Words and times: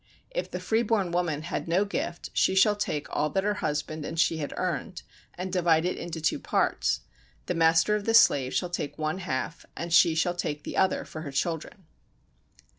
If 0.31 0.49
the 0.49 0.59
free 0.59 0.81
born 0.81 1.11
woman 1.11 1.43
had 1.43 1.67
no 1.67 1.85
gift 1.85 2.31
she 2.33 2.55
shall 2.55 2.75
take 2.75 3.05
all 3.11 3.29
that 3.29 3.43
her 3.43 3.53
husband 3.61 4.03
and 4.03 4.19
she 4.19 4.37
had 4.37 4.51
earned 4.57 5.03
and 5.35 5.53
divide 5.53 5.85
it 5.85 5.95
into 5.95 6.19
two 6.19 6.39
parts; 6.39 7.01
and 7.01 7.07
the 7.45 7.53
master 7.53 7.95
of 7.95 8.05
the 8.05 8.15
slave 8.15 8.51
shall 8.55 8.71
take 8.71 8.97
one 8.97 9.19
half 9.19 9.63
and 9.77 9.93
she 9.93 10.15
shall 10.15 10.33
take 10.33 10.63
the 10.63 10.75
other 10.75 11.05
for 11.05 11.21
her 11.21 11.31
children. 11.31 11.85